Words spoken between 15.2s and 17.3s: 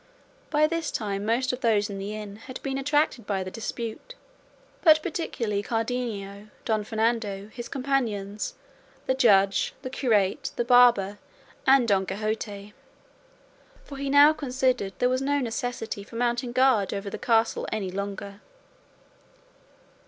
no necessity for mounting guard over the